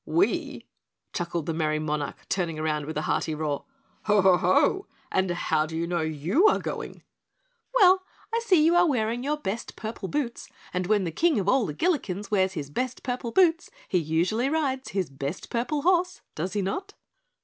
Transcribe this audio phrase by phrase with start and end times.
[0.03, 0.65] "WE!"
[1.13, 3.65] chuckled the merry monarch, turning round with a hearty roar.
[4.05, 4.87] "Ho, Ho, HO!
[5.11, 7.03] And how do you know YOU are going?"
[7.75, 8.01] "Well,
[8.33, 11.67] I see you are wearing your best purple boots, and when the King of all
[11.67, 16.53] the Gillikens wears his best purple boots, he usually rides his best purple horse, does
[16.53, 16.95] he not?"